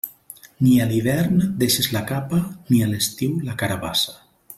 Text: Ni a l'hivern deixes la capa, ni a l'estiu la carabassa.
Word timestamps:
Ni 0.67 0.71
a 0.85 0.85
l'hivern 0.91 1.35
deixes 1.63 1.89
la 1.97 2.01
capa, 2.13 2.39
ni 2.71 2.81
a 2.87 2.91
l'estiu 2.93 3.37
la 3.51 3.57
carabassa. 3.61 4.17